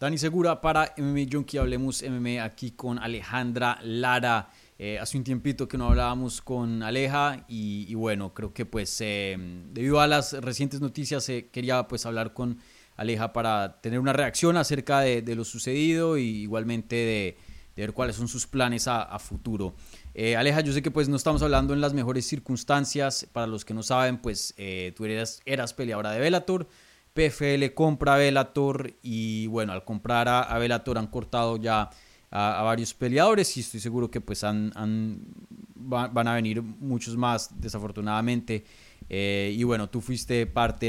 [0.00, 4.48] Dani Segura para MMA Junkie, hablemos MMA aquí con Alejandra Lara.
[4.78, 9.36] Eh, hace un tiempito que no hablábamos con Aleja y, bueno, creo que pues eh,
[9.70, 12.56] debido a las recientes noticias eh, quería pues hablar con
[12.96, 17.36] Aleja para tener una reacción acerca de, lo sucedido y igualmente de,
[17.76, 19.74] ver cuáles son sus planes a, futuro.
[20.34, 23.74] Aleja, yo sé que pues no estamos hablando en las mejores circunstancias, para los que
[23.74, 24.54] no saben pues
[24.96, 26.68] tú eras, eras peleadora de Bellator,
[27.14, 31.90] PFL compra a Bellator y bueno, al comprar a, a Bellator han cortado ya
[32.30, 34.72] a, varios peleadores y estoy seguro que pues han,
[35.74, 38.64] van a venir muchos más desafortunadamente.
[39.08, 40.86] Eh, y bueno, tú fuiste parte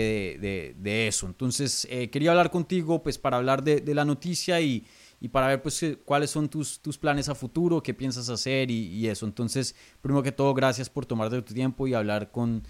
[0.77, 1.25] de, eso.
[1.25, 4.85] Entonces, eh, quería hablar contigo pues para hablar de, la noticia y,
[5.31, 9.25] para ver pues cuáles son tus, tus planes a futuro, qué piensas hacer y, eso.
[9.25, 12.63] Entonces, primero que todo, gracias por tomarte tu tiempo y hablar con,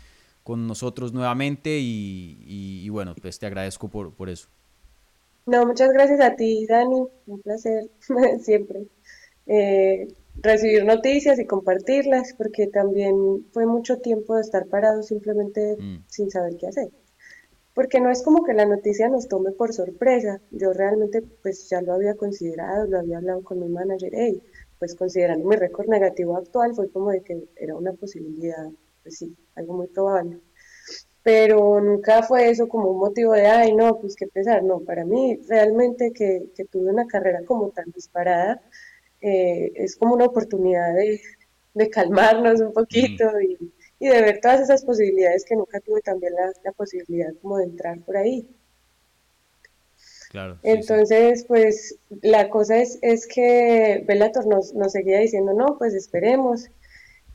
[0.44, 4.48] con nosotros nuevamente y, bueno, pues te agradezco por, por eso.
[5.46, 7.08] No, muchas gracias a ti, Dani.
[7.26, 7.90] Un placer
[8.42, 8.86] siempre
[9.48, 10.08] eh,
[10.42, 16.06] recibir noticias y compartirlas, porque también fue mucho tiempo de estar parado simplemente mm.
[16.08, 16.90] sin saber qué hacer.
[17.74, 20.42] Porque no es como que la noticia nos tome por sorpresa.
[20.52, 24.12] Yo realmente pues ya lo había considerado, lo había hablado con mi manager.
[24.14, 24.42] Hey,
[24.78, 28.68] pues considerando mi récord negativo actual, fue como de que era una posibilidad,
[29.04, 30.40] pues sí, algo muy probable.
[31.24, 35.06] Pero nunca fue eso como un motivo de, ay, no, pues qué pesar, no, para
[35.06, 38.62] mí realmente que, que tuve una carrera como tan disparada,
[39.22, 41.22] eh, es como una oportunidad de,
[41.76, 46.34] de calmarnos un poquito y, y, de ver todas esas posibilidades que nunca tuve también
[46.34, 48.48] la, la posibilidad como de entrar por ahí.
[50.32, 55.94] Claro, Entonces, pues la cosa es, es que Bellator nos, nos seguía diciendo, no, pues
[55.94, 56.70] esperemos,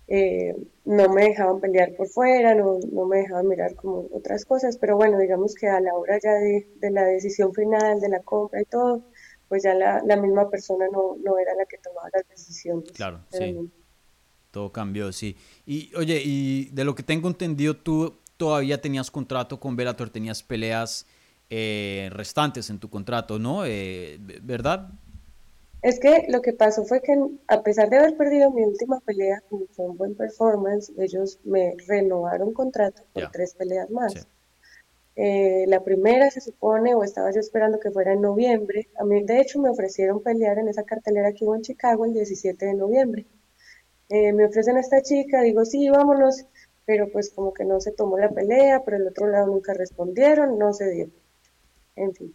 [0.09, 0.55] eh,
[0.85, 4.97] no me dejaban pelear por fuera, no, no, me dejaban mirar como otras cosas, pero
[4.97, 8.63] bueno, digamos que a la hora ya de, de la decisión final, de la compra
[8.63, 9.03] y todo,
[9.49, 12.91] pues ya la, la misma persona no, no, era la que tomaba las decisiones.
[12.93, 13.71] Claro, sí.
[14.51, 15.37] Todo cambió, sí.
[15.67, 20.43] Y oye, y de lo que tengo entendido, tú todavía tenías contrato con Bellator, tenías
[20.43, 21.07] peleas
[21.51, 23.65] eh, restantes en tu contrato, ¿no?
[23.67, 24.91] Eh, ¿Verdad?
[25.83, 27.17] Es que lo que pasó fue que
[27.49, 31.77] a pesar de haber perdido mi última pelea, como fue un buen performance, ellos me
[31.87, 34.27] renovaron contrato por tres peleas más.
[35.15, 38.89] Eh, la primera se supone, o estaba yo esperando que fuera en noviembre.
[38.99, 42.13] A mí, de hecho, me ofrecieron pelear en esa cartelera que hubo en Chicago el
[42.13, 43.27] 17 de noviembre.
[44.09, 46.47] Eh, me ofrecen a esta chica, digo, sí, vámonos,
[46.85, 50.59] pero pues como que no se tomó la pelea, por el otro lado nunca respondieron,
[50.59, 51.11] no se dio.
[51.97, 52.35] En fin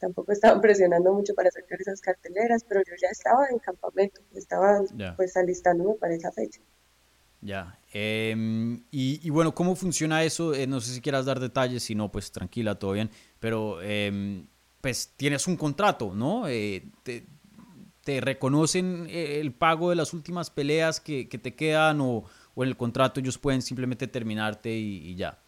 [0.00, 4.82] tampoco estaban presionando mucho para sacar esas carteleras, pero yo ya estaba en campamento, estaba
[5.16, 6.60] pues alistándome para esa fecha.
[7.42, 10.54] Ya, em, y, bueno, ¿cómo funciona eso?
[10.54, 14.46] Eh, no sé si quieras dar detalles, si no, pues tranquila, todo bien, pero em,
[14.80, 16.48] pues tienes un contrato, ¿no?
[16.48, 17.24] Eh, te,
[18.20, 22.24] reconocen eh, el pago de las últimas peleas que, te quedan o,
[22.56, 25.38] en el contrato ellos pueden simplemente terminarte y ya.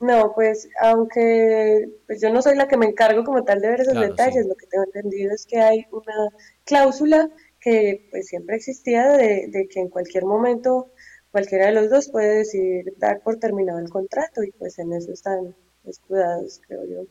[0.00, 3.82] No, pues aunque pues yo no soy la que me encargo como tal de ver
[3.82, 6.30] esos detalles, lo que tengo entendido es que hay una
[6.64, 7.28] cláusula
[7.60, 10.90] que pues siempre existía de, que en cualquier momento
[11.30, 15.12] cualquiera de los dos puede decidir dar por terminado el contrato y pues en eso
[15.12, 17.06] están escudados, creo yo.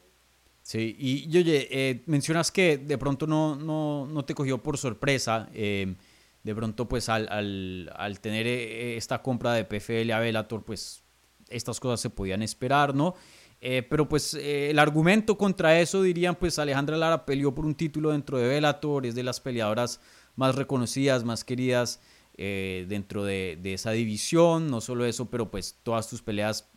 [0.63, 5.47] Sí, y, oye, eh, mencionas que de pronto no, no, no te cogió por sorpresa,
[5.53, 5.95] eh,
[6.43, 11.03] de pronto pues al, al, al tener eh, esta compra de PFL a Velator, pues
[11.49, 13.15] estas cosas se podían esperar, ¿no?
[13.61, 17.75] Eh, pero pues eh, el argumento contra eso dirían pues Alejandra Lara peleó por un
[17.75, 19.99] título dentro de Bellator, es de las peleadoras
[20.37, 21.99] más reconocidas, más queridas
[22.37, 26.69] eh, dentro de, esa división, no solo eso, pero pues todas tus peleas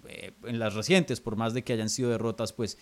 [0.45, 2.79] en las recientes, por más de que hayan sido derrotas, pues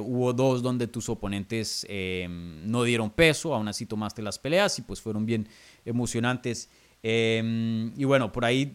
[0.00, 1.86] hubo dos donde tus oponentes
[2.30, 5.46] no dieron peso, aún así tomaste las peleas y pues fueron bien
[5.84, 6.70] emocionantes.
[7.02, 8.72] y bueno, por ahí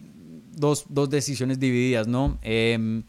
[0.58, 2.38] dos, dos decisiones divididas, ¿no?
[2.42, 3.04] Em,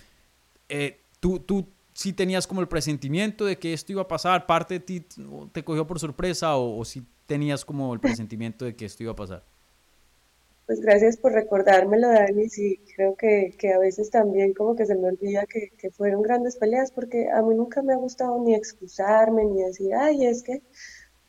[0.69, 4.75] eh, tú, tú sí tenías como el presentimiento de que esto iba a pasar, parte
[4.75, 5.05] de ti
[5.51, 9.15] te cogió por sorpresa o, si tenías como el presentimiento de que esto iba a
[9.15, 9.43] pasar.
[10.65, 12.47] Pues gracias por recordármelo, Dani.
[12.47, 16.21] Sí, creo que, que a veces también como que se me olvida que, que, fueron
[16.21, 20.43] grandes peleas porque a mí nunca me ha gustado ni excusarme ni decir, ay, es
[20.43, 20.61] que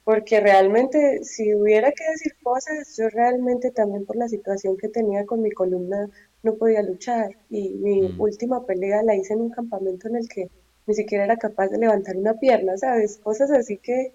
[0.04, 5.26] porque realmente si hubiera que decir cosas, yo realmente también por la situación que tenía
[5.26, 6.08] con mi columna
[6.42, 8.20] no podía luchar y mi mm.
[8.20, 10.50] última pelea la hice en un campamento en el que
[10.86, 13.18] ni siquiera era capaz de levantar una pierna, ¿sabes?
[13.18, 14.14] Cosas así que,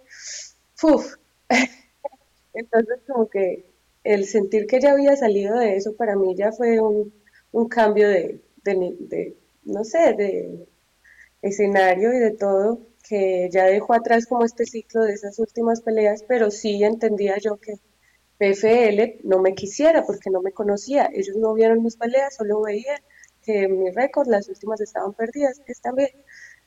[0.84, 1.16] ¡Uf!
[2.54, 3.66] Entonces como que
[4.04, 7.14] el sentir que ya había salido de eso para mí ya fue un,
[7.52, 10.68] un cambio de, de, de, no sé, de
[11.42, 16.24] escenario y de todo que ya dejó atrás como este ciclo de esas últimas peleas,
[16.28, 17.76] pero sí entendía yo que
[18.38, 21.10] PFL no me quisiera porque no me conocía.
[21.14, 23.00] Ellos no vieron mis peleas, solo veían
[23.44, 25.62] que mi récord, las últimas estaban perdidas.
[25.68, 26.10] Está bien,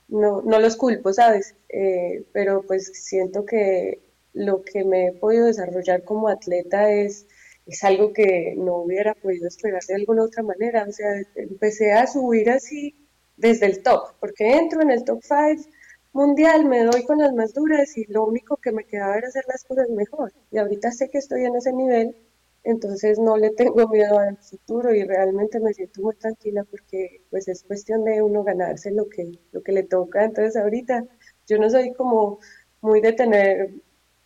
[0.07, 1.55] no, no los culpo, ¿sabes?
[1.69, 4.01] Eh, pero pues siento que
[4.33, 7.27] lo que me he podido desarrollar como atleta es,
[7.65, 10.85] es algo que no hubiera podido esperar de alguna otra manera.
[10.87, 12.95] O sea, empecé a subir así
[13.37, 15.69] desde el top, porque entro en el top 5
[16.13, 19.45] mundial, me doy con las más duras y lo único que me quedaba era hacer
[19.47, 20.33] las cosas mejor.
[20.51, 22.15] Y ahorita sé que estoy en ese nivel,
[22.63, 27.47] entonces no le tengo miedo al futuro y realmente me siento muy tranquila porque pues
[27.47, 30.25] es cuestión de uno ganarse lo que, lo que le toca.
[30.25, 31.05] Entonces ahorita
[31.47, 32.39] yo no soy como
[32.81, 33.71] muy de tener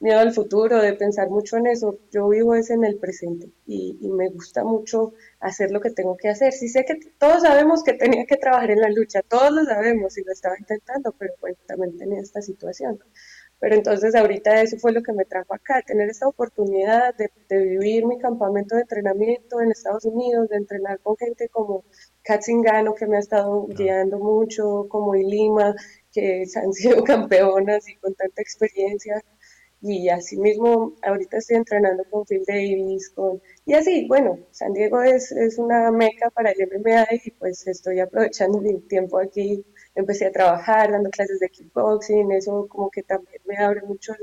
[0.03, 1.97] miedo al futuro, de pensar mucho en eso.
[2.11, 6.29] Yo vivo es en el presente y, me gusta mucho hacer lo que tengo que
[6.29, 6.51] hacer.
[6.53, 10.17] Sí sé que todos sabemos que tenía que trabajar en la lucha, todos lo sabemos
[10.17, 13.00] y lo estaba intentando, pero pues también tenía esta situación.
[13.59, 18.06] Pero entonces ahorita eso fue lo que me trajo acá, tener esta oportunidad de, vivir
[18.06, 21.85] mi campamento de entrenamiento en Estados Unidos, de entrenar con gente como
[22.23, 25.75] Katzingano, que me ha estado guiando mucho, como Ilima,
[26.11, 29.23] que han sido campeonas y con tanta experiencia
[29.83, 35.01] y así mismo ahorita estoy entrenando con Phil Davis, con, y así, bueno, San Diego
[35.01, 40.27] es, es una meca para el MMA y pues estoy aprovechando mi tiempo aquí, empecé
[40.27, 44.13] a trabajar dando clases de kickboxing, eso como que también me abre mucho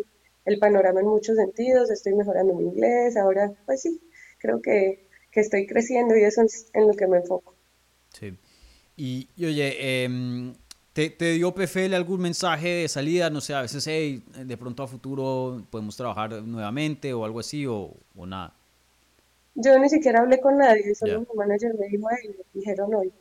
[0.47, 4.01] el, panorama en muchos sentidos, estoy mejorando mi inglés, ahora pues sí,
[4.39, 7.55] creo que, que estoy creciendo y eso es en lo que me enfoco.
[8.19, 8.35] Sí.
[8.97, 10.55] Y, oye, eh,
[10.93, 13.31] ¿Te, dio PFL algún mensaje de salida?
[13.31, 17.65] No sé, a veces, hey, de pronto a futuro podemos trabajar nuevamente o algo así
[17.67, 18.55] o, o nada.
[19.55, 23.13] Yo ni siquiera hablé con nadie, solo mi manager me dijo, hey, me dijeron hoy.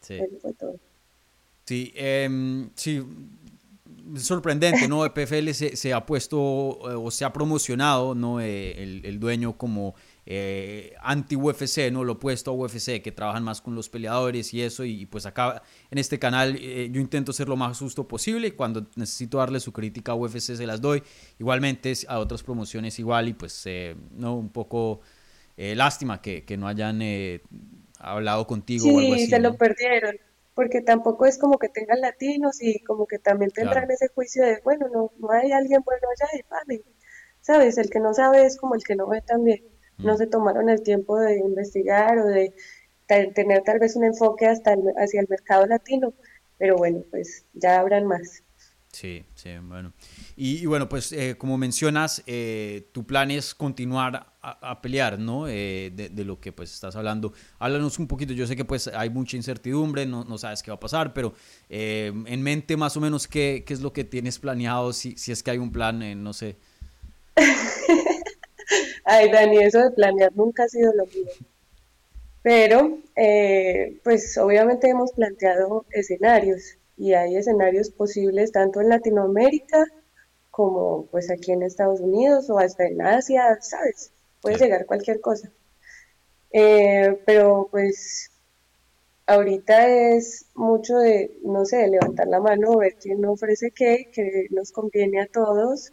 [0.00, 0.18] Sí.
[0.40, 0.76] fue todo.
[1.64, 3.04] Sí, eh, sí,
[4.16, 5.00] sorprendente, ¿no?
[5.14, 8.40] PFL se, se, ha puesto eh, o se ha promocionado, ¿no?
[8.40, 9.94] Eh, el, el, dueño como
[10.30, 12.04] eh, anti-UFC, ¿no?
[12.04, 14.84] Lo opuesto a UFC, que trabajan más con los peleadores y eso.
[14.84, 18.48] Y, pues acá en este canal eh, yo intento ser lo más justo posible.
[18.48, 21.02] Y cuando necesito darle su crítica a UFC se las doy.
[21.38, 23.28] Igualmente a otras promociones igual.
[23.28, 25.00] Y pues, eh, no, un poco
[25.56, 27.00] lástima que, que, no hayan
[27.98, 29.26] hablado contigo sí, o algo así.
[29.28, 30.14] se lo perdieron.
[30.54, 34.60] Porque tampoco es como que tengan latinos y como que también tendrán ese juicio de,
[34.62, 36.84] bueno, no, no hay alguien bueno allá y vale.
[37.40, 37.78] ¿Sabes?
[37.78, 39.62] El que no sabe es como el que no ve también
[39.98, 42.54] no se tomaron el tiempo de investigar o de
[43.06, 46.12] tener tal vez un enfoque hasta hacia el mercado latino,
[46.58, 48.42] pero bueno, pues ya habrán más.
[48.92, 49.92] Sí, sí, bueno.
[50.34, 55.46] Y, bueno, pues eh, como mencionas, eh, tu plan es continuar a, pelear, ¿no?
[55.46, 57.34] Eh, de, lo que pues estás hablando.
[57.58, 60.76] Háblanos un poquito, yo sé que pues hay mucha incertidumbre, no, no sabes qué va
[60.76, 61.34] a pasar, pero
[61.68, 65.42] en mente más o menos qué, qué, es lo que tienes planeado, si, si es
[65.42, 66.56] que hay un plan, no sé.
[69.10, 71.32] Ay, Dani, eso de planear nunca ha sido lo mío.
[72.42, 79.82] Pero, eh, pues obviamente hemos planteado escenarios y hay escenarios posibles tanto en Latinoamérica
[80.50, 84.12] como pues aquí en Estados Unidos o hasta en Asia, ¿sabes?
[84.42, 85.50] Puede llegar cualquier cosa.
[86.50, 88.30] Eh, pero pues
[89.26, 94.70] ahorita es mucho de, no sé, levantar la mano, ver quién ofrece qué, que nos
[94.70, 95.92] conviene a todos.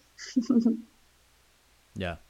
[1.98, 2.25] Ya.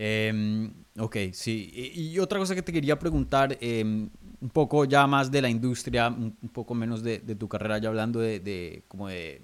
[0.00, 1.72] Eh, ok, sí.
[1.74, 4.08] Y, otra cosa que te quería preguntar, em,
[4.40, 8.20] un poco ya más de la industria, un, poco menos de, tu carrera, ya hablando
[8.20, 9.42] de, como de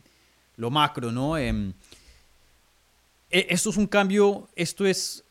[0.57, 1.37] lo macro, ¿no?
[1.37, 1.73] Em,
[3.31, 5.25] e, esto es un cambio, esto es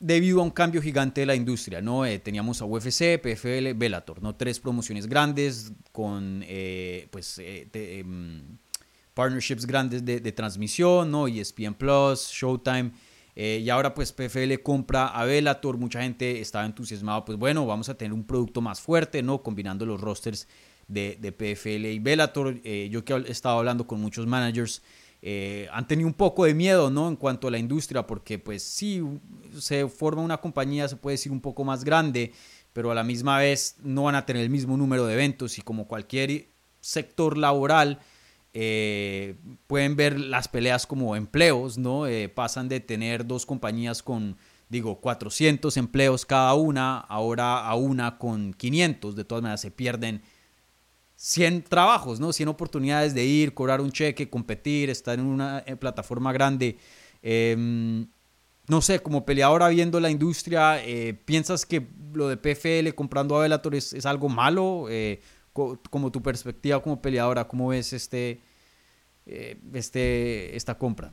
[0.00, 2.04] debido a un cambio gigante de la industria, ¿no?
[2.04, 4.34] Eh, teníamos a UFC, PFL, Bellator, ¿no?
[4.34, 8.04] Tres promociones grandes con, eh, pues, eh,
[9.14, 11.28] partnerships grandes de, de, transmisión, ¿no?
[11.28, 12.90] ESPN Plus, Showtime.
[13.36, 17.88] Eh, y ahora pues PFL compra a Bellator, mucha gente estaba entusiasmada, pues bueno, vamos
[17.88, 19.42] a tener un producto más fuerte, ¿no?
[19.42, 20.46] Combinando los rosters
[20.86, 22.60] de, de PFL y Bellator.
[22.62, 24.82] Eh, yo que he estado hablando con muchos managers,
[25.26, 27.08] eh, han tenido un poco de miedo, ¿no?
[27.08, 29.02] En cuanto a la industria, porque pues sí,
[29.58, 32.32] se forma una compañía, se puede decir, un poco más grande,
[32.74, 35.62] pero a la misma vez no van a tener el mismo número de eventos y
[35.62, 36.48] como cualquier
[36.80, 38.00] sector laboral,
[38.56, 39.34] eh,
[39.66, 42.06] pueden ver las peleas como empleos, ¿no?
[42.06, 44.36] Eh, pasan de tener dos compañías con,
[44.68, 49.16] digo, 400 empleos cada una, ahora a una con 500.
[49.16, 50.22] De todas maneras, se pierden
[51.16, 52.32] 100 trabajos, ¿no?
[52.32, 56.78] 100 oportunidades de ir, cobrar un cheque, competir, estar en una eh, plataforma grande.
[57.22, 58.06] Em,
[58.68, 60.80] no sé, como peleadora viendo la industria,
[61.24, 64.86] ¿piensas que lo de PFL comprando a Bellator es, es algo malo?
[65.54, 68.40] Como tu perspectiva como peleadora, ¿cómo ves este,
[69.26, 71.12] eh, este, esta compra?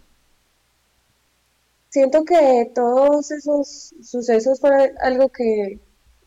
[1.90, 5.80] Siento que todos esos sucesos fueron algo que,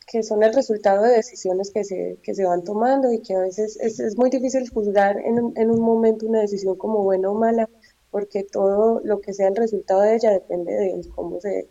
[0.07, 3.41] que son el resultado de decisiones que se, que se van tomando y que a
[3.41, 7.35] veces es, es muy difícil juzgar en en un momento una decisión como buena o
[7.35, 7.69] mala,
[8.11, 11.69] porque todo lo que sea el resultado de ella depende de cómo se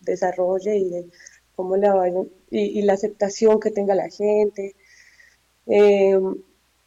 [0.00, 1.06] desarrolle y de
[1.54, 4.74] cómo la vayan, y la aceptación que tenga la gente.
[5.66, 6.18] Eh,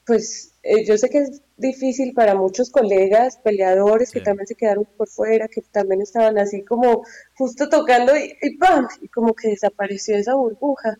[0.06, 4.86] pues eh, yo sé que es difícil para muchos colegas, peleadores que también se quedaron
[4.98, 7.04] por fuera, que también estaban así como
[7.36, 8.88] justo tocando y, y ¡pam!
[9.02, 10.98] Y como que desapareció esa burbuja.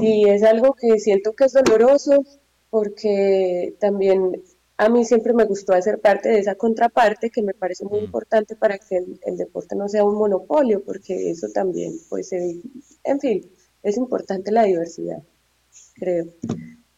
[0.00, 2.24] Y es algo que siento que es doloroso
[2.70, 4.42] porque también
[4.78, 8.04] a mí siempre me gustó hacer parte de esa contraparte que me parece muy mm.
[8.04, 13.50] importante para que el, deporte no sea un monopolio, porque eso también, pues, en fin,
[13.82, 15.20] es importante la diversidad,
[15.98, 16.26] creo.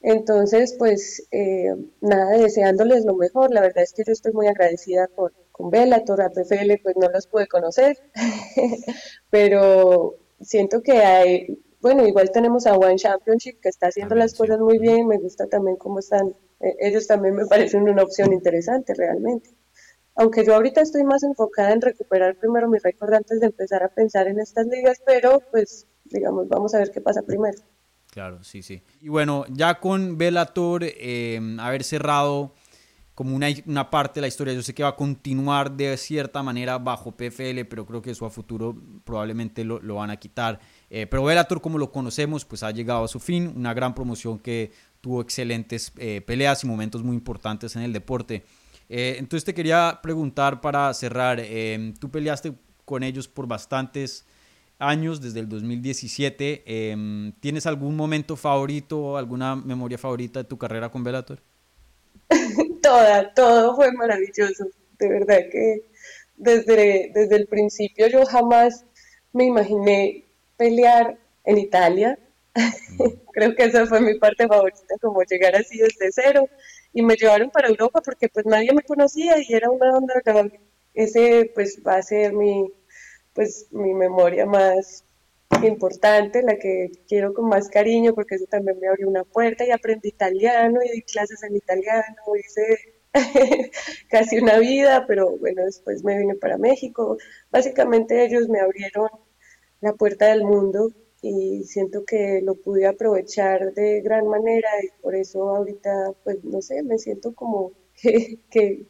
[0.02, 3.52] Entonces, pues eh, nada, deseándoles lo mejor.
[3.52, 7.08] La verdad es que yo estoy muy agradecida con, con Bellator, a PFL, pues no
[7.10, 7.98] los pude conocer,
[9.30, 14.58] pero siento que hay, bueno, igual tenemos a One Championship que está haciendo las cosas
[14.58, 18.94] muy bien, me gusta también cómo están, eh, ellos también me parecen una opción interesante
[18.94, 19.50] realmente.
[20.14, 23.88] Aunque yo ahorita estoy más enfocada en recuperar primero mi récord antes de empezar a
[23.88, 27.58] pensar en estas ligas, pero pues digamos, vamos a ver qué pasa primero.
[28.10, 28.82] Claro, sí, sí.
[29.00, 32.54] Y bueno, ya con Bellator eh, haber cerrado
[33.14, 36.42] como una, una, parte de la historia, yo sé que va a continuar de cierta
[36.42, 38.74] manera bajo PFL, pero creo que eso a futuro
[39.04, 40.58] probablemente lo, lo van a quitar.
[40.88, 44.38] Eh, pero Bellator, como lo conocemos, pues ha llegado a su fin, una gran promoción
[44.38, 48.44] que tuvo excelentes eh, peleas y momentos muy importantes en el deporte.
[48.88, 54.26] Eh, entonces te quería preguntar para cerrar, eh, tú peleaste con ellos por bastantes
[54.80, 56.64] años, desde el 2017.
[56.66, 61.40] Eh, ¿Tienes algún momento favorito o alguna memoria favorita de tu carrera con Bellator?
[62.82, 64.66] Toda, todo fue maravilloso.
[64.98, 65.84] De verdad que
[66.36, 68.84] desde, desde el principio yo jamás
[69.32, 70.24] me imaginé
[70.56, 72.18] pelear en Italia.
[72.54, 73.04] Mm.
[73.32, 76.48] Creo que esa fue mi parte favorita, como llegar así desde cero.
[76.92, 80.14] Y me llevaron para Europa porque pues nadie me conocía y era una onda.
[80.92, 82.72] Ese pues va a ser mi,
[83.40, 85.06] pues mi memoria más
[85.64, 89.70] importante, la que quiero con más cariño, porque eso también me abrió una puerta y
[89.70, 93.00] aprendí italiano y di clases en italiano, hice
[94.10, 97.16] casi una vida, pero bueno, después me vine para México.
[97.50, 99.08] Básicamente ellos me abrieron
[99.80, 100.92] la puerta del mundo
[101.22, 106.60] y siento que lo pude aprovechar de gran manera y por eso ahorita, pues no
[106.60, 108.86] sé, me siento como que, que,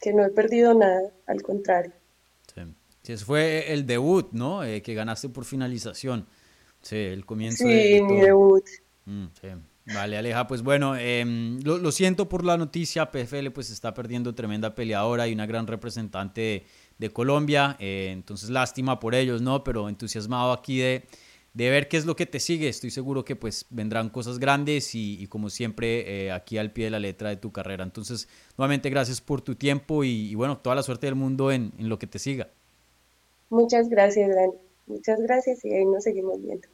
[0.00, 2.01] que no he perdido nada, al contrario.
[3.02, 4.64] Sí, ese fue el debut, ¿no?
[4.64, 6.26] Eh, que ganaste por finalización.
[6.80, 7.64] Sí, el comienzo.
[7.64, 8.64] Sí, mi debut.
[9.04, 9.48] Mm, sí.
[9.86, 11.24] Vale, Aleja, pues bueno, eh,
[11.64, 15.66] lo, lo, siento por la noticia, PFL pues está perdiendo tremenda peleadora y una gran
[15.66, 16.66] representante de,
[16.98, 19.64] de Colombia, eh, entonces lástima por ellos, ¿no?
[19.64, 21.04] Pero entusiasmado aquí de,
[21.52, 24.94] de, ver qué es lo que te sigue, estoy seguro que pues vendrán cosas grandes
[24.94, 27.82] y, y como siempre eh, aquí al pie de la letra de tu carrera.
[27.82, 31.72] Entonces, nuevamente gracias por tu tiempo y, y bueno, toda la suerte del mundo en,
[31.76, 32.50] en lo que te siga.
[33.52, 34.54] Muchas gracias, Dani.
[34.86, 36.66] Muchas gracias y ahí nos seguimos viendo.